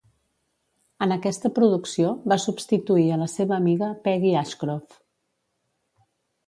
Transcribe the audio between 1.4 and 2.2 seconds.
producció,